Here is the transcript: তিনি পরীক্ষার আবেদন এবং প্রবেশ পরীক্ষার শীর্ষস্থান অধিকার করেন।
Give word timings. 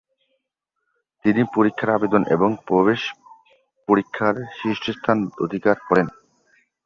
তিনি 1.25 1.41
পরীক্ষার 1.55 1.89
আবেদন 1.89 2.21
এবং 2.35 2.49
প্রবেশ 2.67 3.01
পরীক্ষার 3.87 4.35
শীর্ষস্থান 4.59 5.17
অধিকার 5.39 5.77
করেন। 5.87 6.07